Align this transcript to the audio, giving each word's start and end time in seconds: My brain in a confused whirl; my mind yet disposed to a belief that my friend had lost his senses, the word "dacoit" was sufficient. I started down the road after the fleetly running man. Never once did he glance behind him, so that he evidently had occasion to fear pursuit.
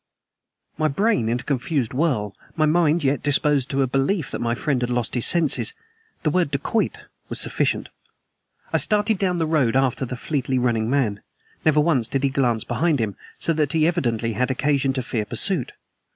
My 0.79 0.87
brain 0.87 1.29
in 1.29 1.39
a 1.39 1.43
confused 1.43 1.93
whirl; 1.93 2.33
my 2.55 2.65
mind 2.65 3.03
yet 3.03 3.21
disposed 3.21 3.69
to 3.69 3.83
a 3.83 3.87
belief 3.87 4.31
that 4.31 4.41
my 4.41 4.55
friend 4.55 4.81
had 4.81 4.89
lost 4.89 5.13
his 5.13 5.27
senses, 5.27 5.75
the 6.23 6.31
word 6.31 6.49
"dacoit" 6.49 7.01
was 7.29 7.39
sufficient. 7.39 7.89
I 8.73 8.77
started 8.77 9.19
down 9.19 9.37
the 9.37 9.45
road 9.45 9.75
after 9.75 10.03
the 10.03 10.15
fleetly 10.15 10.57
running 10.57 10.89
man. 10.89 11.21
Never 11.63 11.79
once 11.81 12.07
did 12.07 12.23
he 12.23 12.29
glance 12.29 12.63
behind 12.63 12.97
him, 12.99 13.15
so 13.37 13.53
that 13.53 13.73
he 13.73 13.85
evidently 13.87 14.33
had 14.33 14.49
occasion 14.49 14.91
to 14.93 15.03
fear 15.03 15.23
pursuit. 15.23 15.73